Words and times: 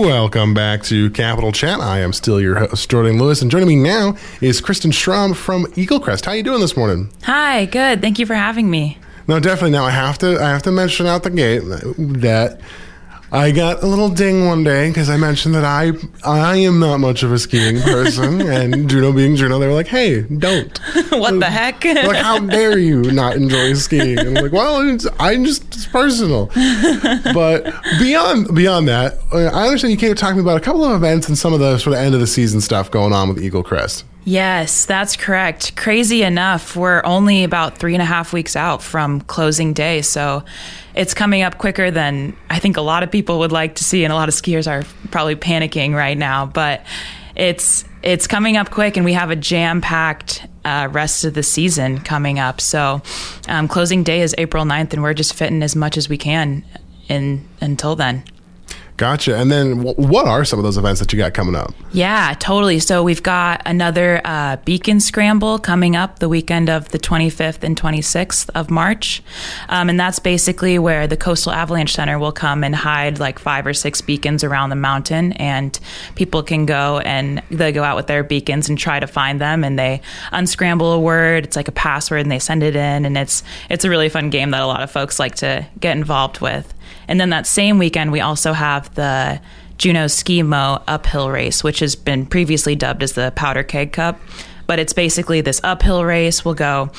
Welcome 0.00 0.54
back 0.54 0.82
to 0.84 1.10
Capital 1.10 1.52
Chat. 1.52 1.78
I 1.78 1.98
am 1.98 2.14
still 2.14 2.40
your 2.40 2.58
host, 2.60 2.90
Jordan 2.90 3.18
Lewis, 3.18 3.42
and 3.42 3.50
joining 3.50 3.68
me 3.68 3.76
now 3.76 4.16
is 4.40 4.58
Kristen 4.58 4.92
Strom 4.92 5.34
from 5.34 5.66
Eaglecrest. 5.72 6.24
How 6.24 6.30
are 6.30 6.36
you 6.38 6.42
doing 6.42 6.60
this 6.60 6.74
morning? 6.74 7.12
Hi, 7.24 7.66
good. 7.66 8.00
Thank 8.00 8.18
you 8.18 8.24
for 8.24 8.32
having 8.34 8.70
me. 8.70 8.96
No, 9.28 9.38
definitely. 9.40 9.72
Now 9.72 9.84
I 9.84 9.90
have 9.90 10.16
to. 10.18 10.42
I 10.42 10.48
have 10.48 10.62
to 10.62 10.72
mention 10.72 11.04
out 11.04 11.22
the 11.22 11.28
gate 11.28 11.60
that 11.66 12.62
I 13.32 13.52
got 13.52 13.82
a 13.82 13.86
little 13.86 14.08
ding 14.08 14.46
one 14.46 14.64
day 14.64 14.88
because 14.88 15.08
I 15.08 15.16
mentioned 15.16 15.54
that 15.54 15.64
I 15.64 15.92
I 16.24 16.56
am 16.56 16.80
not 16.80 16.98
much 16.98 17.22
of 17.22 17.30
a 17.32 17.38
skiing 17.38 17.80
person, 17.80 18.40
and 18.48 18.90
Juneau 18.90 19.12
being 19.12 19.36
Juneau, 19.36 19.58
they 19.58 19.68
were 19.68 19.74
like, 19.74 19.86
"Hey, 19.86 20.22
don't." 20.22 20.76
what 21.10 21.38
the 21.38 21.46
heck? 21.46 21.84
like, 21.84 22.16
how 22.16 22.40
dare 22.40 22.76
you 22.78 23.02
not 23.12 23.36
enjoy 23.36 23.74
skiing? 23.74 24.18
And 24.18 24.28
I'm 24.36 24.42
like, 24.42 24.52
well, 24.52 24.80
it's, 24.88 25.06
I'm 25.20 25.44
just 25.44 25.64
it's 25.66 25.86
personal. 25.86 26.46
but 27.32 27.72
beyond 28.00 28.54
beyond 28.54 28.88
that, 28.88 29.18
uh, 29.32 29.50
I 29.52 29.66
understand 29.66 29.92
you 29.92 29.98
came 29.98 30.14
to 30.14 30.20
talk 30.20 30.30
to 30.30 30.36
me 30.36 30.42
about 30.42 30.56
a 30.56 30.60
couple 30.60 30.84
of 30.84 30.92
events 30.92 31.28
and 31.28 31.38
some 31.38 31.52
of 31.52 31.60
the 31.60 31.78
sort 31.78 31.94
of 31.96 32.02
end 32.02 32.14
of 32.14 32.20
the 32.20 32.26
season 32.26 32.60
stuff 32.60 32.90
going 32.90 33.12
on 33.12 33.28
with 33.28 33.38
Eaglecrest. 33.38 34.04
Yes, 34.24 34.84
that's 34.84 35.16
correct. 35.16 35.76
Crazy 35.76 36.22
enough, 36.22 36.76
we're 36.76 37.02
only 37.04 37.42
about 37.42 37.78
three 37.78 37.94
and 37.94 38.02
a 38.02 38.06
half 38.06 38.32
weeks 38.32 38.54
out 38.54 38.82
from 38.82 39.22
closing 39.22 39.72
day. 39.72 40.02
So 40.02 40.44
it's 40.94 41.14
coming 41.14 41.42
up 41.42 41.58
quicker 41.58 41.90
than 41.90 42.36
I 42.50 42.58
think 42.58 42.76
a 42.76 42.82
lot 42.82 43.02
of 43.02 43.10
people 43.10 43.38
would 43.38 43.52
like 43.52 43.76
to 43.76 43.84
see. 43.84 44.04
And 44.04 44.12
a 44.12 44.16
lot 44.16 44.28
of 44.28 44.34
skiers 44.34 44.70
are 44.70 44.84
probably 45.10 45.36
panicking 45.36 45.94
right 45.94 46.18
now. 46.18 46.46
But 46.46 46.84
it's 47.34 47.84
it's 48.02 48.26
coming 48.26 48.56
up 48.56 48.70
quick, 48.70 48.96
and 48.96 49.04
we 49.04 49.12
have 49.14 49.30
a 49.30 49.36
jam 49.36 49.80
packed 49.80 50.46
uh, 50.64 50.88
rest 50.90 51.24
of 51.24 51.34
the 51.34 51.42
season 51.42 51.98
coming 51.98 52.38
up. 52.38 52.60
So 52.60 53.02
um, 53.48 53.68
closing 53.68 54.02
day 54.02 54.20
is 54.20 54.34
April 54.38 54.64
9th, 54.64 54.92
and 54.92 55.02
we're 55.02 55.14
just 55.14 55.34
fitting 55.34 55.62
as 55.62 55.74
much 55.74 55.96
as 55.96 56.08
we 56.08 56.18
can 56.18 56.64
in 57.08 57.48
until 57.60 57.96
then. 57.96 58.24
Gotcha. 59.00 59.34
And 59.34 59.50
then 59.50 59.82
what 59.82 60.26
are 60.26 60.44
some 60.44 60.58
of 60.58 60.62
those 60.62 60.76
events 60.76 61.00
that 61.00 61.10
you 61.10 61.16
got 61.16 61.32
coming 61.32 61.54
up? 61.54 61.72
Yeah, 61.90 62.34
totally. 62.38 62.80
So 62.80 63.02
we've 63.02 63.22
got 63.22 63.62
another 63.64 64.20
uh, 64.26 64.56
beacon 64.66 65.00
scramble 65.00 65.58
coming 65.58 65.96
up 65.96 66.18
the 66.18 66.28
weekend 66.28 66.68
of 66.68 66.90
the 66.90 66.98
25th 66.98 67.62
and 67.62 67.80
26th 67.80 68.50
of 68.54 68.70
March. 68.70 69.22
Um, 69.70 69.88
and 69.88 69.98
that's 69.98 70.18
basically 70.18 70.78
where 70.78 71.06
the 71.06 71.16
Coastal 71.16 71.50
Avalanche 71.50 71.94
Center 71.94 72.18
will 72.18 72.30
come 72.30 72.62
and 72.62 72.76
hide 72.76 73.18
like 73.18 73.38
five 73.38 73.66
or 73.66 73.72
six 73.72 74.02
beacons 74.02 74.44
around 74.44 74.68
the 74.68 74.76
mountain. 74.76 75.32
And 75.32 75.80
people 76.14 76.42
can 76.42 76.66
go 76.66 76.98
and 76.98 77.42
they 77.50 77.72
go 77.72 77.82
out 77.82 77.96
with 77.96 78.06
their 78.06 78.22
beacons 78.22 78.68
and 78.68 78.76
try 78.78 79.00
to 79.00 79.06
find 79.06 79.40
them. 79.40 79.64
And 79.64 79.78
they 79.78 80.02
unscramble 80.30 80.92
a 80.92 81.00
word. 81.00 81.44
It's 81.44 81.56
like 81.56 81.68
a 81.68 81.72
password 81.72 82.20
and 82.20 82.30
they 82.30 82.38
send 82.38 82.62
it 82.62 82.76
in. 82.76 83.06
And 83.06 83.16
it's, 83.16 83.42
it's 83.70 83.86
a 83.86 83.88
really 83.88 84.10
fun 84.10 84.28
game 84.28 84.50
that 84.50 84.60
a 84.60 84.66
lot 84.66 84.82
of 84.82 84.90
folks 84.90 85.18
like 85.18 85.36
to 85.36 85.66
get 85.80 85.96
involved 85.96 86.42
with. 86.42 86.74
And 87.08 87.20
then 87.20 87.30
that 87.30 87.46
same 87.46 87.78
weekend, 87.78 88.12
we 88.12 88.20
also 88.20 88.52
have 88.52 88.94
the 88.94 89.40
Juneau 89.78 90.06
Ski 90.06 90.42
Mo 90.42 90.82
uphill 90.86 91.30
race, 91.30 91.64
which 91.64 91.80
has 91.80 91.96
been 91.96 92.26
previously 92.26 92.76
dubbed 92.76 93.02
as 93.02 93.14
the 93.14 93.32
Powder 93.34 93.62
Keg 93.62 93.92
Cup. 93.92 94.20
But 94.66 94.78
it's 94.78 94.92
basically 94.92 95.40
this 95.40 95.60
uphill 95.64 96.04
race. 96.04 96.44
We'll 96.44 96.54
go 96.54 96.90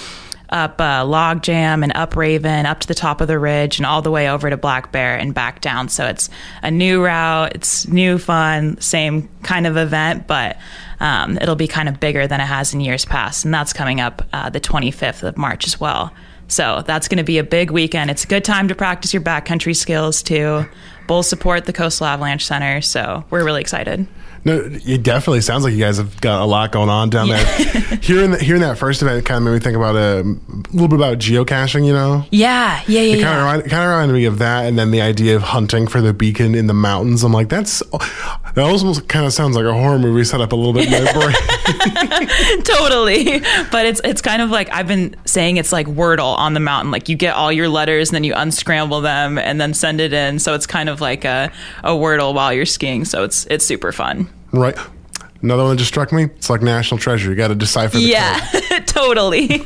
up 0.52 0.81
uh, 0.81 1.06
Log 1.06 1.44
Jam 1.44 1.84
and 1.84 1.94
up 1.95 2.16
Raven, 2.16 2.66
up 2.66 2.80
to 2.81 2.88
the 2.88 2.94
top 2.94 3.22
of 3.22 3.28
the 3.28 3.39
ridge, 3.39 3.80
and 3.80 3.86
all 3.86 4.02
the 4.02 4.12
way 4.12 4.30
over 4.30 4.50
to 4.50 4.58
Black 4.58 4.92
Bear 4.92 5.16
and 5.16 5.34
back 5.34 5.62
down. 5.62 5.89
So 5.89 6.06
it's 6.06 6.30
a 6.62 6.69
new 6.69 7.03
route. 7.03 7.53
It's 7.56 7.88
new, 7.88 8.17
fun, 8.17 8.80
same 8.81 9.30
kind 9.44 9.66
of 9.66 9.78
event, 9.78 10.28
but 10.28 10.58
um, 11.00 11.38
it'll 11.38 11.56
be 11.56 11.67
kind 11.67 11.88
of 11.88 12.00
bigger 12.00 12.28
than 12.28 12.42
it 12.42 12.45
has 12.45 12.73
in 12.73 12.81
years 12.81 13.06
past. 13.06 13.45
And 13.45 13.53
that's 13.53 13.73
coming 13.73 14.02
up 14.02 14.28
uh, 14.34 14.50
the 14.50 14.59
25th 14.59 15.23
of 15.23 15.38
March 15.38 15.66
as 15.66 15.80
well. 15.80 16.14
So 16.52 16.83
that's 16.85 17.07
going 17.07 17.17
to 17.17 17.23
be 17.23 17.38
a 17.38 17.44
big 17.44 17.71
weekend. 17.71 18.11
It's 18.11 18.25
a 18.25 18.27
good 18.27 18.44
time 18.44 18.67
to 18.67 18.75
practice 18.75 19.13
your 19.13 19.23
backcountry 19.23 19.75
skills 19.75 20.21
too. 20.21 20.66
Both 21.07 21.25
support 21.25 21.66
the 21.66 21.73
Coastal 21.73 22.07
Avalanche 22.07 22.45
Center, 22.45 22.81
so 22.81 23.25
we're 23.30 23.44
really 23.44 23.61
excited. 23.61 24.07
No, 24.44 24.59
it 24.71 25.03
definitely 25.03 25.41
sounds 25.41 25.63
like 25.63 25.73
you 25.73 25.80
guys 25.80 25.97
have 25.97 26.19
got 26.19 26.41
a 26.41 26.45
lot 26.45 26.71
going 26.71 26.89
on 26.89 27.11
down 27.11 27.27
yeah. 27.27 27.44
there. 27.44 27.81
hearing, 28.02 28.31
the, 28.31 28.39
hearing 28.39 28.61
that 28.61 28.75
first 28.75 29.03
event 29.03 29.23
kind 29.23 29.38
of 29.38 29.44
made 29.44 29.52
me 29.52 29.59
think 29.59 29.75
about 29.75 29.95
a, 29.95 30.22
um, 30.22 30.63
a 30.67 30.73
little 30.73 30.88
bit 30.88 30.95
about 30.95 31.19
geocaching, 31.19 31.85
you 31.85 31.94
know? 31.94 32.25
Yeah, 32.31 32.81
yeah, 32.88 33.01
yeah. 33.01 33.16
It 33.17 33.22
kind, 33.22 33.23
yeah. 33.23 33.56
Of, 33.57 33.69
kind 33.69 33.84
of 33.84 33.90
reminded 33.90 34.13
me 34.13 34.25
of 34.25 34.40
that, 34.40 34.66
and 34.66 34.79
then 34.79 34.90
the 34.90 35.01
idea 35.01 35.35
of 35.35 35.44
hunting 35.44 35.85
for 35.85 36.01
the 36.01 36.11
beacon 36.11 36.56
in 36.56 36.66
the 36.66 36.73
mountains. 36.73 37.23
I'm 37.23 37.31
like, 37.31 37.50
that's 37.50 37.84
that 38.56 38.57
almost 38.57 39.07
kind 39.07 39.28
of 39.28 39.34
sounds 39.34 39.56
like 39.56 39.66
a 39.66 39.73
horror 39.73 40.00
movie 40.00 40.23
set 40.23 40.41
up 40.41 40.53
a 40.53 40.56
little 40.56 40.73
bit 40.73 40.91
in 40.91 40.91
my 40.91 41.13
brain. 41.13 42.63
totally, 42.63 43.40
but 43.72 43.85
it's 43.85 44.01
it's 44.03 44.22
kind 44.22 44.41
of 44.41 44.50
like 44.50 44.69
I've 44.73 44.88
been 44.88 45.16
saying 45.25 45.57
it's 45.57 45.72
like 45.72 45.85
Wordle 45.85 46.35
on 46.38 46.56
the 46.56 46.59
mountain. 46.59 46.91
Like 46.91 47.09
you 47.09 47.16
get 47.16 47.35
all 47.35 47.51
your 47.51 47.69
letters, 47.69 48.09
and 48.09 48.16
then 48.16 48.23
you 48.23 48.34
unscramble 48.34 49.01
them, 49.01 49.38
and 49.38 49.61
then 49.61 49.75
send 49.75 50.01
it 50.01 50.13
in. 50.13 50.40
So 50.40 50.56
it's 50.56 50.66
kind 50.66 50.90
of 50.90 50.91
like 51.00 51.24
a 51.24 51.52
a 51.84 51.91
Wordle 51.91 52.34
while 52.34 52.52
you're 52.52 52.66
skiing. 52.66 53.06
So 53.06 53.24
it's 53.24 53.46
it's 53.46 53.66
super 53.66 53.91
fun. 53.94 54.28
Right. 54.52 54.75
Another 55.44 55.63
one 55.63 55.72
that 55.72 55.78
just 55.78 55.90
struck 55.90 56.12
me. 56.12 56.25
It's 56.25 56.52
like 56.52 56.62
national 56.62 57.00
treasure. 57.00 57.29
You 57.29 57.35
got 57.35 57.47
to 57.47 57.56
decipher. 57.56 57.97
The 57.97 58.03
yeah, 58.03 58.38
totally. 58.85 59.63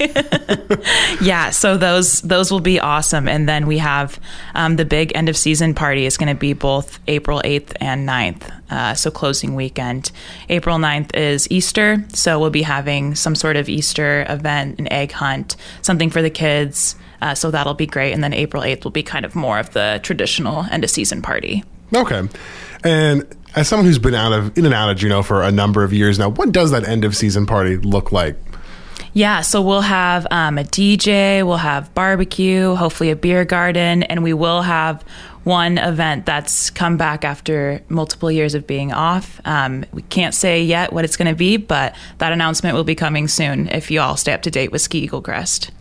yeah. 1.22 1.50
So 1.50 1.76
those 1.76 2.22
those 2.22 2.50
will 2.50 2.62
be 2.62 2.80
awesome. 2.80 3.28
And 3.28 3.48
then 3.48 3.68
we 3.68 3.80
have 3.80 4.18
um, 4.54 4.78
the 4.78 4.86
big 4.86 5.12
end 5.16 5.28
of 5.28 5.36
season 5.36 5.74
party 5.74 6.06
is 6.06 6.16
going 6.16 6.30
to 6.30 6.40
be 6.40 6.54
both 6.54 7.00
April 7.08 7.42
eighth 7.44 7.76
and 7.82 8.08
9th. 8.08 8.50
Uh, 8.70 8.94
so 8.94 9.12
closing 9.12 9.54
weekend. 9.54 10.12
April 10.48 10.78
9th 10.78 11.14
is 11.14 11.46
Easter. 11.52 12.06
So 12.14 12.40
we'll 12.40 12.52
be 12.52 12.62
having 12.62 13.14
some 13.14 13.36
sort 13.36 13.58
of 13.58 13.68
Easter 13.68 14.26
event, 14.30 14.80
an 14.80 14.92
egg 14.92 15.12
hunt, 15.12 15.58
something 15.82 16.10
for 16.10 16.22
the 16.22 16.30
kids. 16.30 16.96
Uh, 17.26 17.34
so 17.34 17.50
that'll 17.50 17.74
be 17.74 17.88
great. 17.88 18.14
And 18.14 18.24
then 18.24 18.34
April 18.34 18.62
8th 18.62 18.84
will 18.84 18.92
be 18.92 19.02
kind 19.02 19.26
of 19.26 19.34
more 19.34 19.58
of 19.58 19.72
the 19.72 20.00
traditional 20.04 20.64
end 20.70 20.84
of 20.84 20.92
season 20.92 21.24
party. 21.24 21.64
Okay. 21.92 22.22
And 22.84 23.26
as 23.56 23.68
someone 23.68 23.88
who's 23.88 23.98
been 23.98 24.14
out 24.14 24.32
of 24.32 24.56
in 24.56 24.64
and 24.64 24.76
out 24.76 24.92
of 24.92 24.98
Juneau 24.98 25.24
for 25.24 25.42
a 25.42 25.52
number 25.52 25.84
of 25.84 25.92
years 25.92 26.20
now, 26.20 26.30
what 26.30 26.52
does 26.52 26.70
that 26.70 26.88
end 26.88 27.04
of 27.04 27.16
season 27.16 27.48
party 27.48 27.78
look 27.78 28.12
like? 28.12 28.36
Yeah, 29.14 29.42
so 29.42 29.60
we'll 29.64 29.82
have 29.82 30.28
um, 30.30 30.60
a 30.60 30.64
DJ, 30.64 31.44
we'll 31.44 31.58
have 31.58 31.92
barbecue, 31.96 32.76
hopefully 32.76 33.10
a 33.10 33.16
beer 33.16 33.44
garden, 33.44 34.04
and 34.04 34.22
we 34.22 34.34
will 34.34 34.62
have 34.62 35.04
one 35.46 35.80
event 35.80 36.28
that's 36.28 36.70
come 36.70 36.96
back 36.96 37.26
after 37.26 37.82
multiple 37.90 38.32
years 38.32 38.54
of 38.54 38.68
being 38.68 38.94
off. 38.94 39.42
Um, 39.46 39.84
we 39.94 40.04
can't 40.04 40.36
say 40.36 40.64
yet 40.64 40.94
what 40.94 41.06
it's 41.06 41.18
going 41.18 41.30
to 41.30 41.36
be, 41.36 41.58
but 41.58 41.96
that 42.20 42.34
announcement 42.34 42.76
will 42.76 42.84
be 42.84 42.94
coming 42.94 43.28
soon 43.28 43.68
if 43.70 43.90
you 43.90 44.00
all 44.00 44.16
stay 44.16 44.34
up 44.34 44.44
to 44.44 44.52
date 44.52 44.72
with 44.72 44.82
Ski 44.82 45.08
Eaglecrest. 45.08 45.72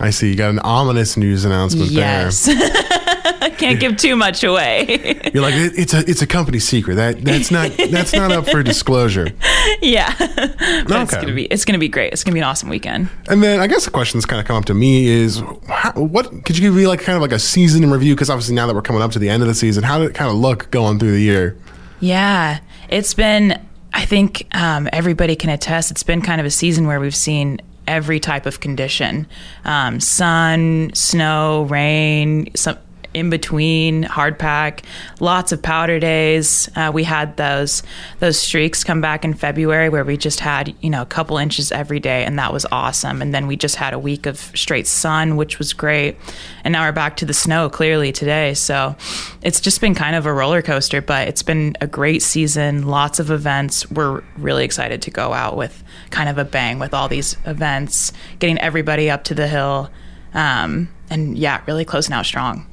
I 0.00 0.10
see. 0.10 0.30
You 0.30 0.36
got 0.36 0.50
an 0.50 0.58
ominous 0.60 1.16
news 1.16 1.44
announcement 1.44 1.90
yes. 1.90 2.46
there. 2.46 3.50
Can't 3.62 3.78
give 3.78 3.96
too 3.96 4.16
much 4.16 4.42
away. 4.42 5.20
You're 5.34 5.42
like 5.42 5.54
it's 5.54 5.94
a 5.94 5.98
it's 6.08 6.22
a 6.22 6.26
company 6.26 6.58
secret. 6.58 6.96
That 6.96 7.22
that's 7.24 7.50
not 7.50 7.70
that's 7.90 8.12
not 8.12 8.32
up 8.32 8.48
for 8.48 8.62
disclosure. 8.62 9.28
Yeah. 9.80 10.14
okay. 10.20 11.02
It's 11.02 11.14
gonna 11.14 11.32
be 11.32 11.44
it's 11.46 11.64
gonna 11.64 11.78
be 11.78 11.88
great. 11.88 12.12
It's 12.12 12.24
gonna 12.24 12.34
be 12.34 12.40
an 12.40 12.44
awesome 12.44 12.68
weekend. 12.68 13.08
And 13.28 13.42
then 13.42 13.60
I 13.60 13.66
guess 13.66 13.84
the 13.84 13.90
question 13.90 14.18
that's 14.18 14.26
kind 14.26 14.40
of 14.40 14.46
come 14.46 14.56
up 14.56 14.64
to 14.66 14.74
me 14.74 15.06
is, 15.06 15.42
how, 15.68 15.92
what 15.92 16.44
could 16.44 16.56
you 16.56 16.62
give 16.62 16.74
me 16.74 16.86
like 16.86 17.00
kind 17.00 17.16
of 17.16 17.22
like 17.22 17.32
a 17.32 17.38
season 17.38 17.82
in 17.84 17.90
review? 17.90 18.14
Because 18.14 18.28
obviously 18.28 18.54
now 18.54 18.66
that 18.66 18.74
we're 18.74 18.82
coming 18.82 19.02
up 19.02 19.12
to 19.12 19.18
the 19.18 19.28
end 19.28 19.42
of 19.42 19.48
the 19.48 19.54
season, 19.54 19.82
how 19.82 19.98
did 19.98 20.10
it 20.10 20.14
kind 20.14 20.30
of 20.30 20.36
look 20.36 20.70
going 20.70 20.98
through 20.98 21.12
the 21.12 21.20
year? 21.20 21.56
Yeah, 22.00 22.60
it's 22.88 23.14
been. 23.14 23.60
I 23.92 24.04
think 24.04 24.48
um, 24.54 24.88
everybody 24.92 25.36
can 25.36 25.50
attest. 25.50 25.90
It's 25.90 26.02
been 26.02 26.22
kind 26.22 26.40
of 26.40 26.46
a 26.46 26.50
season 26.50 26.86
where 26.86 26.98
we've 26.98 27.14
seen 27.14 27.60
every 27.86 28.20
type 28.20 28.46
of 28.46 28.60
condition. 28.60 29.26
Um, 29.64 30.00
sun, 30.00 30.90
snow, 30.94 31.64
rain, 31.64 32.54
some 32.54 32.78
in 33.14 33.30
between 33.30 34.02
hard 34.02 34.38
pack, 34.38 34.82
lots 35.20 35.52
of 35.52 35.62
powder 35.62 35.98
days. 35.98 36.68
Uh, 36.76 36.90
we 36.92 37.04
had 37.04 37.36
those 37.36 37.82
those 38.20 38.38
streaks 38.38 38.84
come 38.84 39.00
back 39.00 39.24
in 39.24 39.34
February 39.34 39.88
where 39.88 40.04
we 40.04 40.16
just 40.16 40.40
had 40.40 40.74
you 40.80 40.90
know 40.90 41.02
a 41.02 41.06
couple 41.06 41.38
inches 41.38 41.72
every 41.72 42.00
day, 42.00 42.24
and 42.24 42.38
that 42.38 42.52
was 42.52 42.66
awesome. 42.72 43.22
And 43.22 43.34
then 43.34 43.46
we 43.46 43.56
just 43.56 43.76
had 43.76 43.92
a 43.92 43.98
week 43.98 44.26
of 44.26 44.38
straight 44.54 44.86
sun, 44.86 45.36
which 45.36 45.58
was 45.58 45.72
great. 45.72 46.16
And 46.64 46.72
now 46.72 46.86
we're 46.86 46.92
back 46.92 47.16
to 47.18 47.26
the 47.26 47.34
snow 47.34 47.68
clearly 47.68 48.12
today. 48.12 48.54
So 48.54 48.96
it's 49.42 49.60
just 49.60 49.80
been 49.80 49.94
kind 49.94 50.16
of 50.16 50.26
a 50.26 50.32
roller 50.32 50.62
coaster, 50.62 51.02
but 51.02 51.28
it's 51.28 51.42
been 51.42 51.74
a 51.80 51.86
great 51.86 52.22
season. 52.22 52.86
Lots 52.86 53.18
of 53.18 53.30
events. 53.30 53.90
We're 53.90 54.22
really 54.36 54.64
excited 54.64 55.02
to 55.02 55.10
go 55.10 55.32
out 55.32 55.56
with 55.56 55.82
kind 56.10 56.28
of 56.28 56.38
a 56.38 56.44
bang 56.44 56.78
with 56.78 56.94
all 56.94 57.08
these 57.08 57.36
events, 57.46 58.12
getting 58.38 58.58
everybody 58.58 59.10
up 59.10 59.24
to 59.24 59.34
the 59.34 59.48
hill. 59.48 59.90
Um, 60.34 60.88
and 61.10 61.36
yeah, 61.36 61.62
really 61.66 61.84
closing 61.84 62.14
out 62.14 62.26
strong. 62.26 62.66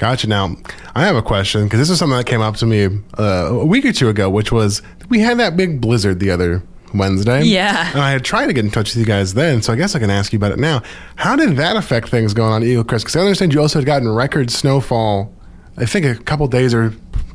Gotcha. 0.00 0.28
Now, 0.28 0.56
I 0.94 1.04
have 1.04 1.14
a 1.14 1.20
question 1.20 1.64
because 1.64 1.78
this 1.78 1.90
is 1.90 1.98
something 1.98 2.16
that 2.16 2.24
came 2.24 2.40
up 2.40 2.56
to 2.56 2.64
me 2.64 2.86
uh, 3.18 3.48
a 3.50 3.66
week 3.66 3.84
or 3.84 3.92
two 3.92 4.08
ago, 4.08 4.30
which 4.30 4.50
was 4.50 4.80
we 5.10 5.20
had 5.20 5.38
that 5.40 5.58
big 5.58 5.78
blizzard 5.78 6.20
the 6.20 6.30
other 6.30 6.62
Wednesday. 6.94 7.42
Yeah. 7.42 7.90
And 7.90 8.00
I 8.00 8.10
had 8.10 8.24
tried 8.24 8.46
to 8.46 8.54
get 8.54 8.64
in 8.64 8.70
touch 8.70 8.94
with 8.94 8.96
you 8.96 9.04
guys 9.04 9.34
then, 9.34 9.60
so 9.60 9.74
I 9.74 9.76
guess 9.76 9.94
I 9.94 9.98
can 9.98 10.08
ask 10.08 10.32
you 10.32 10.38
about 10.38 10.52
it 10.52 10.58
now. 10.58 10.80
How 11.16 11.36
did 11.36 11.56
that 11.56 11.76
affect 11.76 12.08
things 12.08 12.32
going 12.32 12.50
on 12.50 12.62
Eaglecrest? 12.62 13.00
Because 13.00 13.16
I 13.16 13.20
understand 13.20 13.52
you 13.52 13.60
also 13.60 13.78
had 13.78 13.84
gotten 13.84 14.08
record 14.08 14.50
snowfall, 14.50 15.30
I 15.76 15.84
think 15.84 16.06
a 16.06 16.14
couple 16.14 16.48
days 16.48 16.72
or 16.72 16.94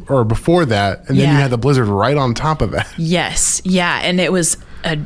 or 0.10 0.24
before 0.24 0.66
that, 0.66 1.08
and 1.08 1.10
then 1.10 1.18
yeah. 1.18 1.34
you 1.34 1.38
had 1.38 1.52
the 1.52 1.60
blizzard 1.60 1.88
right 1.88 2.18
on 2.18 2.34
top 2.34 2.64
of 2.64 2.72
that. 2.72 2.92
Yes. 2.98 3.62
Yeah. 3.64 4.00
And 4.02 4.20
it 4.20 4.32
was 4.32 4.58
a 4.84 4.98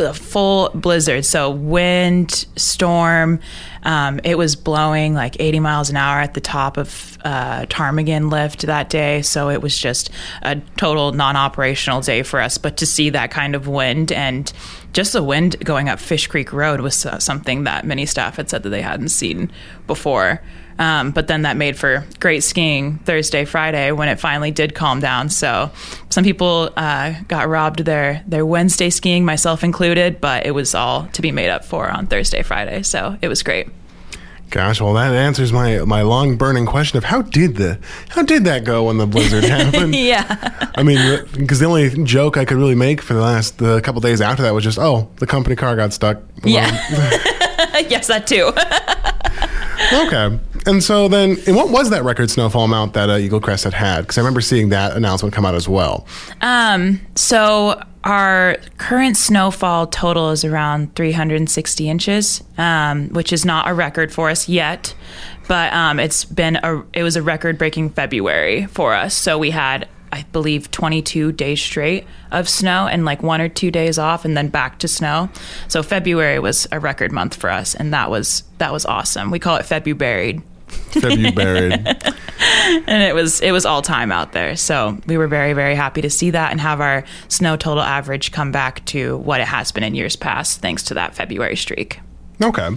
a 0.00 0.14
full 0.14 0.70
blizzard. 0.74 1.24
So 1.24 1.50
wind, 1.50 2.46
storm. 2.56 3.40
Um, 3.82 4.20
it 4.24 4.36
was 4.36 4.56
blowing 4.56 5.14
like 5.14 5.36
80 5.40 5.60
miles 5.60 5.90
an 5.90 5.96
hour 5.96 6.20
at 6.20 6.34
the 6.34 6.40
top 6.40 6.76
of 6.76 7.18
uh, 7.24 7.66
Ptarmigan 7.66 8.30
lift 8.30 8.62
that 8.62 8.90
day. 8.90 9.22
So 9.22 9.48
it 9.48 9.62
was 9.62 9.76
just 9.76 10.10
a 10.42 10.56
total 10.76 11.12
non-operational 11.12 12.00
day 12.00 12.22
for 12.22 12.40
us. 12.40 12.58
But 12.58 12.76
to 12.78 12.86
see 12.86 13.10
that 13.10 13.30
kind 13.30 13.54
of 13.54 13.68
wind 13.68 14.12
and 14.12 14.52
just 14.92 15.12
the 15.12 15.22
wind 15.22 15.64
going 15.64 15.88
up 15.88 16.00
Fish 16.00 16.26
Creek 16.26 16.52
Road 16.52 16.80
was 16.80 17.06
something 17.18 17.64
that 17.64 17.86
many 17.86 18.06
staff 18.06 18.36
had 18.36 18.50
said 18.50 18.62
that 18.64 18.70
they 18.70 18.82
hadn't 18.82 19.10
seen 19.10 19.50
before. 19.86 20.42
Um, 20.80 21.10
but 21.10 21.28
then 21.28 21.42
that 21.42 21.58
made 21.58 21.76
for 21.76 22.06
great 22.20 22.42
skiing 22.42 22.98
Thursday, 23.00 23.44
Friday 23.44 23.92
when 23.92 24.08
it 24.08 24.18
finally 24.18 24.50
did 24.50 24.74
calm 24.74 24.98
down. 24.98 25.28
So 25.28 25.70
some 26.08 26.24
people 26.24 26.70
uh, 26.74 27.14
got 27.28 27.48
robbed 27.48 27.84
their 27.84 28.24
their 28.26 28.46
Wednesday 28.46 28.88
skiing, 28.88 29.26
myself 29.26 29.62
included, 29.62 30.22
but 30.22 30.46
it 30.46 30.52
was 30.52 30.74
all 30.74 31.06
to 31.08 31.20
be 31.20 31.32
made 31.32 31.50
up 31.50 31.66
for 31.66 31.90
on 31.90 32.06
Thursday, 32.06 32.42
Friday. 32.42 32.82
So 32.82 33.18
it 33.20 33.28
was 33.28 33.42
great. 33.42 33.68
Gosh, 34.48 34.80
well, 34.80 34.94
that 34.94 35.12
answers 35.12 35.52
my 35.52 35.80
my 35.80 36.00
long 36.00 36.36
burning 36.36 36.64
question 36.64 36.96
of 36.96 37.04
how 37.04 37.22
did 37.22 37.56
the 37.56 37.78
how 38.08 38.22
did 38.22 38.44
that 38.44 38.64
go 38.64 38.84
when 38.84 38.96
the 38.96 39.06
blizzard 39.06 39.44
happened? 39.58 39.94
yeah. 39.94 40.70
I 40.74 40.82
mean, 40.82 41.24
because 41.36 41.60
the 41.60 41.66
only 41.66 42.04
joke 42.04 42.38
I 42.38 42.46
could 42.46 42.56
really 42.56 42.74
make 42.74 43.02
for 43.02 43.12
the 43.12 43.20
last 43.20 43.58
the 43.58 43.82
couple 43.82 44.00
days 44.00 44.22
after 44.22 44.42
that 44.44 44.54
was 44.54 44.64
just, 44.64 44.78
oh, 44.78 45.10
the 45.16 45.26
company 45.26 45.56
car 45.56 45.76
got 45.76 45.92
stuck. 45.92 46.22
Yeah. 46.42 46.66
yes, 47.88 48.06
that 48.08 48.26
too. 48.26 48.50
okay. 50.06 50.40
And 50.66 50.82
so 50.82 51.08
then, 51.08 51.36
and 51.46 51.56
what 51.56 51.70
was 51.70 51.90
that 51.90 52.04
record 52.04 52.30
snowfall 52.30 52.64
amount 52.64 52.92
that 52.94 53.08
uh, 53.08 53.14
Eaglecrest 53.14 53.64
had 53.64 53.74
had? 53.74 54.02
Because 54.02 54.18
I 54.18 54.20
remember 54.20 54.40
seeing 54.40 54.68
that 54.70 54.96
announcement 54.96 55.34
come 55.34 55.46
out 55.46 55.54
as 55.54 55.68
well. 55.68 56.06
Um, 56.42 57.00
so 57.14 57.82
our 58.04 58.56
current 58.78 59.16
snowfall 59.16 59.86
total 59.86 60.30
is 60.30 60.44
around 60.44 60.94
360 60.96 61.88
inches, 61.88 62.42
um, 62.56 63.08
which 63.10 63.32
is 63.32 63.44
not 63.44 63.68
a 63.68 63.74
record 63.74 64.12
for 64.12 64.30
us 64.30 64.48
yet, 64.48 64.94
but 65.48 65.72
um, 65.72 65.98
it's 65.98 66.24
been 66.24 66.56
a 66.62 66.82
it 66.92 67.02
was 67.02 67.16
a 67.16 67.22
record 67.22 67.58
breaking 67.58 67.90
February 67.90 68.66
for 68.66 68.94
us. 68.94 69.14
So 69.14 69.36
we 69.36 69.50
had 69.50 69.88
I 70.12 70.24
believe 70.32 70.70
22 70.70 71.32
days 71.32 71.62
straight 71.62 72.06
of 72.30 72.48
snow 72.48 72.86
and 72.86 73.04
like 73.04 73.22
one 73.22 73.40
or 73.40 73.48
two 73.48 73.70
days 73.70 73.98
off 73.98 74.24
and 74.24 74.36
then 74.36 74.48
back 74.48 74.78
to 74.80 74.88
snow. 74.88 75.30
So 75.68 75.82
February 75.82 76.38
was 76.38 76.66
a 76.72 76.80
record 76.80 77.12
month 77.12 77.34
for 77.36 77.50
us 77.50 77.74
and 77.74 77.92
that 77.92 78.10
was 78.10 78.42
that 78.58 78.72
was 78.72 78.84
awesome. 78.84 79.30
We 79.30 79.38
call 79.38 79.56
it 79.56 79.64
February. 79.64 80.40
February. 80.68 81.72
and 82.42 83.02
it 83.02 83.14
was 83.14 83.40
it 83.40 83.52
was 83.52 83.64
all 83.64 83.82
time 83.82 84.10
out 84.10 84.32
there. 84.32 84.56
So 84.56 84.98
we 85.06 85.16
were 85.16 85.28
very 85.28 85.52
very 85.52 85.74
happy 85.74 86.02
to 86.02 86.10
see 86.10 86.30
that 86.30 86.50
and 86.50 86.60
have 86.60 86.80
our 86.80 87.04
snow 87.28 87.56
total 87.56 87.82
average 87.82 88.32
come 88.32 88.52
back 88.52 88.84
to 88.86 89.18
what 89.18 89.40
it 89.40 89.46
has 89.46 89.72
been 89.72 89.84
in 89.84 89.94
years 89.94 90.16
past 90.16 90.60
thanks 90.60 90.82
to 90.84 90.94
that 90.94 91.14
February 91.14 91.56
streak. 91.56 92.00
Okay. 92.42 92.68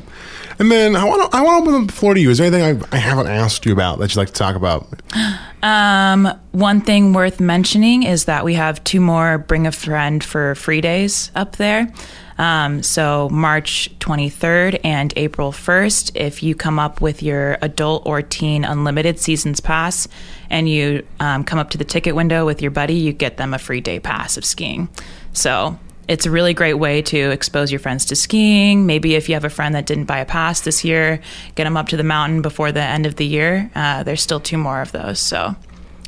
And 0.60 0.72
then 0.72 0.96
I 0.96 1.04
want 1.06 1.32
to 1.32 1.38
I 1.38 1.42
want 1.42 1.66
to 1.66 1.72
open 1.72 1.88
the 1.88 1.94
floor 1.94 2.14
to 2.14 2.20
you. 2.20 2.30
Is 2.30 2.38
there 2.38 2.48
anything 2.48 2.84
I, 2.92 2.96
I 2.96 3.00
haven't 3.00 3.28
asked 3.28 3.66
you 3.66 3.74
about 3.74 4.00
that 4.00 4.12
you'd 4.12 4.18
like 4.18 4.30
to 4.30 4.34
talk 4.34 4.56
about? 4.56 4.88
Um, 5.64 6.28
one 6.52 6.82
thing 6.82 7.14
worth 7.14 7.40
mentioning 7.40 8.04
is 8.04 8.26
that 8.26 8.44
we 8.44 8.56
have 8.56 8.84
two 8.84 9.00
more 9.00 9.38
Bring 9.38 9.66
a 9.66 9.72
Friend 9.72 10.22
for 10.22 10.56
free 10.56 10.82
days 10.82 11.32
up 11.36 11.56
there. 11.56 11.90
Um, 12.38 12.84
so 12.84 13.30
March 13.30 13.90
23rd 14.00 14.82
and 14.84 15.14
April 15.16 15.54
1st, 15.54 16.16
if 16.16 16.44
you 16.44 16.54
come 16.54 16.80
up 16.80 17.00
with 17.00 17.24
your 17.24 17.58
adult 17.62 18.04
or 18.06 18.22
teen 18.22 18.66
unlimited 18.66 19.20
seasons 19.20 19.62
pass 19.62 20.06
and 20.50 20.68
you 20.68 21.06
um, 21.22 21.46
come 21.46 21.60
up 21.60 21.70
to 21.70 21.78
the 21.78 21.86
ticket 21.86 22.14
window 22.14 22.46
with 22.46 22.62
your 22.62 22.72
buddy, 22.72 22.96
you 22.96 23.14
get 23.14 23.38
them 23.38 23.54
a 23.54 23.58
free 23.58 23.80
day 23.80 24.02
pass 24.02 24.36
of 24.36 24.44
skiing. 24.44 24.90
So 25.32 25.80
it's 26.08 26.26
a 26.26 26.32
really 26.32 26.54
great 26.54 26.74
way 26.76 27.02
to 27.04 27.18
expose 27.32 27.72
your 27.72 27.80
friends 27.80 28.06
to 28.06 28.16
skiing. 28.16 28.86
Maybe 28.86 29.16
if 29.16 29.30
you 29.30 29.36
have 29.36 29.46
a 29.46 29.50
friend 29.50 29.74
that 29.76 29.86
didn't 29.86 30.06
buy 30.06 30.20
a 30.20 30.26
pass 30.26 30.62
this 30.62 30.84
year, 30.84 31.22
get 31.56 31.64
them 31.64 31.78
up 31.78 31.88
to 31.90 31.98
the 31.98 32.04
mountain 32.04 32.42
before 32.42 32.72
the 32.72 32.82
end 32.82 33.06
of 33.06 33.16
the 33.16 33.26
year. 33.26 33.72
Uh, 33.76 34.04
there's 34.04 34.22
still 34.22 34.40
two 34.40 34.58
more 34.58 34.82
of 34.82 34.92
those, 34.92 35.20
so 35.20 35.56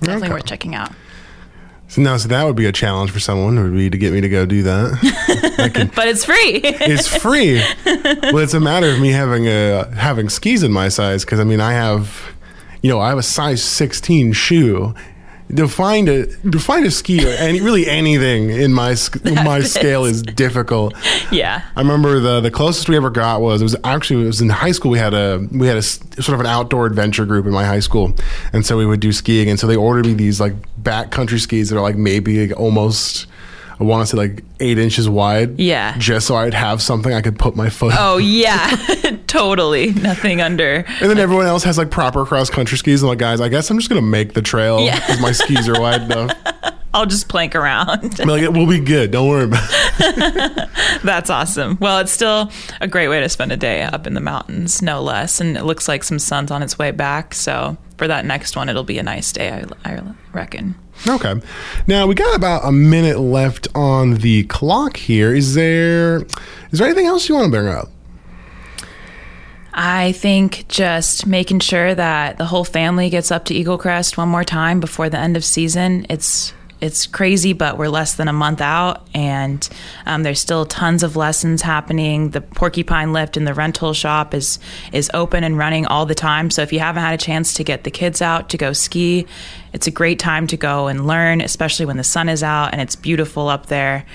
definitely 0.02 0.28
Okay. 0.28 0.34
worth 0.34 0.46
checking 0.46 0.76
out. 0.76 0.92
So 1.88 2.02
now, 2.02 2.18
so 2.18 2.28
that 2.30 2.44
would 2.44 2.56
be 2.56 2.66
a 2.66 2.72
challenge 2.72 3.12
for 3.12 3.20
someone 3.20 3.62
would 3.62 3.74
be 3.74 3.90
to 3.92 3.98
get 3.98 4.12
me 4.12 4.20
to 4.20 4.28
go 4.30 4.46
do 4.46 4.64
that. 4.64 5.92
But 5.96 6.08
it's 6.08 6.26
free. 6.26 6.60
it's 6.64 7.08
free. 7.08 7.56
well, 7.86 8.40
it's 8.40 8.54
a 8.54 8.60
matter 8.60 8.90
of 8.90 9.00
me 9.00 9.10
having 9.12 9.48
a 9.48 9.90
having 9.96 10.28
skis 10.30 10.64
in 10.64 10.72
my 10.72 10.90
size 10.90 11.24
because 11.24 11.40
I 11.40 11.44
mean 11.44 11.62
I 11.62 11.72
have, 11.74 12.34
you 12.82 12.90
know, 12.90 13.00
I 13.00 13.10
have 13.10 13.18
a 13.18 13.24
size 13.24 13.64
16 13.64 14.34
shoe. 14.34 14.94
To 15.56 15.68
find 15.68 16.10
a 16.10 16.26
to 16.26 16.60
find 16.60 16.86
a 16.88 16.92
ski 16.92 17.24
or 17.24 17.30
any 17.30 17.62
really 17.62 17.88
anything 17.88 18.50
in 18.50 18.74
my 18.74 18.96
my 19.24 19.62
scale 19.62 20.04
is 20.04 20.24
difficult. 20.24 20.96
yeah. 21.32 21.62
I 21.76 21.82
remember 21.82 22.20
the 22.20 22.42
the 22.42 22.50
closest 22.50 22.90
we 22.90 22.96
ever 22.98 23.12
got 23.12 23.42
was 23.42 23.62
it 23.62 23.64
was 23.64 23.76
actually 23.84 24.24
it 24.24 24.28
was 24.28 24.42
in 24.42 24.50
high 24.50 24.72
school. 24.72 24.90
We 24.90 24.98
had 24.98 25.14
a 25.14 25.48
we 25.52 25.68
had 25.68 25.78
a 25.78 25.84
sort 25.84 26.30
of 26.30 26.40
an 26.40 26.48
outdoor 26.48 26.88
adventure 26.88 27.26
group 27.26 27.46
in 27.46 27.52
my 27.52 27.64
high 27.64 27.80
school, 27.80 28.16
and 28.54 28.66
so 28.66 28.76
we 28.76 28.88
would 28.88 29.00
do 29.00 29.12
skiing. 29.12 29.48
And 29.50 29.60
so 29.60 29.68
they 29.68 29.76
ordered 29.76 30.08
me 30.08 30.14
these 30.16 30.40
like 30.42 30.54
backcountry 30.82 31.40
skis 31.40 31.70
that 31.70 31.78
are 31.78 31.82
like 31.82 31.96
maybe 31.96 32.48
like 32.48 32.60
almost 32.60 33.28
I 33.80 33.84
want 33.84 34.08
to 34.08 34.16
say 34.16 34.18
like 34.18 34.44
eight 34.60 34.78
inches 34.78 35.10
wide. 35.10 35.60
Yeah. 35.60 35.98
just 35.98 36.28
so 36.28 36.36
I'd 36.36 36.54
have 36.54 36.82
something 36.82 37.14
I 37.14 37.22
could 37.22 37.38
put 37.38 37.56
my 37.56 37.70
foot. 37.70 37.94
Oh 37.98 38.18
yeah, 38.18 38.70
totally. 39.28 39.92
Nothing 39.94 40.42
under. 40.42 40.86
And 41.02 41.10
then 41.10 41.18
everyone 41.18 41.46
else 41.46 41.64
has 41.66 41.78
like 41.78 41.92
proper 41.92 42.26
cross 42.26 42.50
country 42.50 42.78
skis. 42.78 43.02
And 43.02 43.10
like, 43.10 43.20
guys, 43.20 43.42
I 43.42 43.50
guess 43.50 43.70
I'm 43.70 43.78
just 43.78 43.90
gonna 43.90 44.02
make 44.02 44.34
the 44.34 44.42
trail 44.42 44.80
Yeah. 44.80 44.96
because 45.00 45.20
my 45.22 45.32
skis 45.34 45.68
are 45.68 45.80
wide 45.80 46.04
enough. 46.04 46.32
I'll 46.94 47.06
just 47.06 47.28
plank 47.28 47.56
around. 47.56 48.22
I'm 48.22 48.28
like, 48.30 48.50
we'll 48.52 48.68
be 48.70 48.80
good. 48.80 49.12
Don't 49.12 49.28
worry 49.28 49.44
about 49.44 49.68
it. 50.00 50.70
That's 51.04 51.30
awesome. 51.30 51.78
Well, 51.82 52.00
it's 52.00 52.12
still 52.14 52.50
a 52.80 52.88
great 52.88 53.10
way 53.10 53.20
to 53.20 53.28
spend 53.28 53.52
a 53.52 53.58
day 53.58 53.82
up 53.82 54.08
in 54.08 54.14
the 54.14 54.22
mountains, 54.22 54.82
no 54.82 55.02
less. 55.02 55.42
And 55.42 55.58
it 55.58 55.66
looks 55.66 55.90
like 55.90 56.06
some 56.06 56.20
sun's 56.20 56.52
on 56.52 56.64
its 56.64 56.80
way 56.80 56.92
back. 56.92 57.34
So 57.34 57.76
for 57.98 58.08
that 58.08 58.24
next 58.24 58.56
one, 58.56 58.70
it'll 58.70 58.86
be 58.86 58.98
a 58.98 59.04
nice 59.04 59.34
day, 59.34 59.52
I, 59.52 59.94
I 59.96 60.02
reckon. 60.32 60.76
Okay. 61.08 61.36
Now 61.88 62.08
we 62.08 62.16
got 62.16 62.36
about 62.36 62.66
a 62.66 62.72
minute 62.72 63.20
left 63.20 63.68
on 63.76 64.16
the 64.16 64.44
clock 64.46 64.98
here. 64.98 65.36
Is 65.36 65.54
there 65.54 66.26
is 66.72 66.80
there 66.80 66.88
anything 66.88 67.06
else 67.06 67.30
you 67.30 67.36
want 67.36 67.46
to 67.46 67.52
bring 67.52 67.68
up? 67.68 67.90
I 69.78 70.14
think 70.14 70.68
just 70.70 71.28
making 71.28 71.60
sure 71.60 71.94
that 71.94 72.38
the 72.38 72.46
whole 72.46 72.64
family 72.64 73.10
gets 73.10 73.30
up 73.30 73.44
to 73.46 73.54
Eaglecrest 73.54 74.16
one 74.16 74.30
more 74.30 74.46
time 74.46 74.80
before 74.80 75.10
the 75.10 75.20
end 75.20 75.36
of 75.36 75.44
season. 75.44 76.06
It's 76.10 76.54
it's 76.86 77.08
crazy, 77.08 77.54
but 77.54 77.80
we're 77.80 77.90
less 77.90 78.14
than 78.14 78.28
a 78.28 78.34
month 78.34 78.62
out, 78.62 79.08
and 79.16 79.68
um, 80.06 80.22
there's 80.22 80.40
still 80.40 80.68
tons 80.68 81.02
of 81.02 81.16
lessons 81.16 81.64
happening. 81.64 82.30
The 82.30 82.42
Porcupine 82.42 83.12
Lift 83.12 83.38
and 83.38 83.48
the 83.48 83.56
rental 83.56 83.94
shop 83.94 84.36
is 84.36 84.60
is 84.92 85.10
open 85.14 85.44
and 85.44 85.58
running 85.58 85.88
all 85.88 86.06
the 86.06 86.14
time. 86.14 86.52
So 86.52 86.62
if 86.62 86.72
you 86.72 86.80
haven't 86.80 87.02
had 87.02 87.16
a 87.16 87.18
chance 87.18 87.56
to 87.56 87.64
get 87.64 87.86
the 87.86 87.92
kids 87.92 88.22
out 88.22 88.50
to 88.50 88.58
go 88.58 88.72
ski, 88.72 89.26
it's 89.74 89.88
a 89.88 89.92
great 89.92 90.20
time 90.20 90.46
to 90.48 90.58
go 90.58 90.88
and 90.88 91.08
learn, 91.08 91.42
especially 91.42 91.88
when 91.88 91.98
the 91.98 92.04
sun 92.04 92.30
is 92.30 92.44
out 92.44 92.72
and 92.72 92.82
it's 92.82 92.96
beautiful 92.96 93.50
up 93.50 93.66
there. 93.66 94.06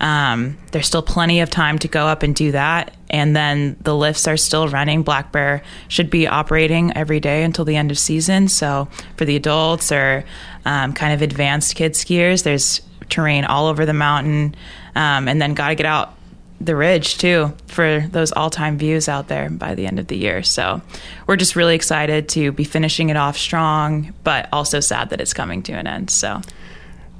Um, 0.00 0.58
there's 0.72 0.88
still 0.88 1.02
plenty 1.02 1.40
of 1.40 1.48
time 1.48 1.78
to 1.78 1.88
go 1.88 2.06
up 2.06 2.24
and 2.24 2.34
do 2.34 2.50
that. 2.52 2.95
And 3.08 3.36
then 3.36 3.76
the 3.80 3.94
lifts 3.94 4.26
are 4.26 4.36
still 4.36 4.68
running. 4.68 5.02
Black 5.02 5.32
Bear 5.32 5.62
should 5.88 6.10
be 6.10 6.26
operating 6.26 6.96
every 6.96 7.20
day 7.20 7.44
until 7.44 7.64
the 7.64 7.76
end 7.76 7.90
of 7.90 7.98
season. 7.98 8.48
So 8.48 8.88
for 9.16 9.24
the 9.24 9.36
adults 9.36 9.92
or 9.92 10.24
um, 10.64 10.92
kind 10.92 11.12
of 11.12 11.22
advanced 11.22 11.76
kid 11.76 11.92
skiers, 11.92 12.42
there's 12.42 12.80
terrain 13.08 13.44
all 13.44 13.66
over 13.66 13.86
the 13.86 13.92
mountain. 13.92 14.54
Um, 14.94 15.28
and 15.28 15.40
then 15.40 15.54
got 15.54 15.68
to 15.68 15.74
get 15.74 15.86
out 15.86 16.14
the 16.60 16.74
ridge 16.74 17.18
too 17.18 17.54
for 17.66 18.06
those 18.10 18.32
all-time 18.32 18.78
views 18.78 19.08
out 19.10 19.28
there 19.28 19.50
by 19.50 19.74
the 19.74 19.86
end 19.86 19.98
of 19.98 20.06
the 20.06 20.16
year. 20.16 20.42
So 20.42 20.80
we're 21.26 21.36
just 21.36 21.54
really 21.54 21.74
excited 21.74 22.30
to 22.30 22.50
be 22.50 22.64
finishing 22.64 23.10
it 23.10 23.16
off 23.16 23.36
strong, 23.36 24.14
but 24.24 24.48
also 24.52 24.80
sad 24.80 25.10
that 25.10 25.20
it's 25.20 25.34
coming 25.34 25.62
to 25.64 25.72
an 25.72 25.86
end. 25.86 26.08
So 26.08 26.40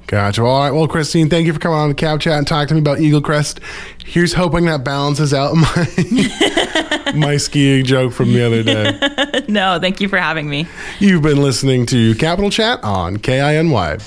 Gotcha. 0.07 0.41
All 0.41 0.61
right. 0.61 0.71
Well, 0.71 0.87
Christine, 0.87 1.29
thank 1.29 1.47
you 1.47 1.53
for 1.53 1.59
coming 1.59 1.77
on 1.77 1.89
the 1.89 1.95
Cab 1.95 2.21
Chat 2.21 2.37
and 2.37 2.47
talking 2.47 2.69
to 2.69 2.73
me 2.75 2.79
about 2.79 2.99
Eaglecrest. 2.99 3.59
Here's 4.05 4.31
hoping 4.31 4.65
that 4.65 4.85
balances 4.85 5.33
out 5.33 5.53
my 5.53 7.13
my 7.15 7.35
skiing 7.35 7.83
joke 7.83 8.13
from 8.13 8.31
the 8.31 8.41
other 8.41 8.63
day. 8.63 9.43
no, 9.49 9.79
thank 9.81 9.99
you 9.99 10.07
for 10.07 10.17
having 10.17 10.49
me. 10.49 10.65
You've 10.99 11.23
been 11.23 11.41
listening 11.41 11.85
to 11.87 12.15
Capital 12.15 12.49
Chat 12.49 12.81
on 12.85 13.17
KINY. 13.17 14.01